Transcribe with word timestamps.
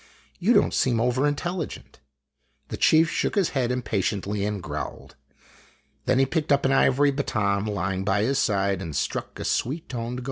You 0.39 0.53
don't 0.53 0.73
seem 0.73 0.99
over 0.99 1.27
intelligent." 1.27 1.99
The 2.69 2.75
chief 2.77 3.07
shook 3.07 3.35
his 3.35 3.49
head 3.49 3.71
impatiently 3.71 4.43
and 4.45 4.59
growled. 4.59 5.15
Then 6.05 6.17
he 6.17 6.25
picked 6.25 6.51
up 6.51 6.65
an 6.65 6.71
ivory 6.71 7.11
baton 7.11 7.65
lying 7.67 8.03
by 8.03 8.23
his 8.23 8.39
side, 8.39 8.81
and 8.81 8.95
struck 8.95 9.39
a 9.39 9.45
sweet 9.45 9.87
toned 9.89 10.17
gong. 10.17 10.19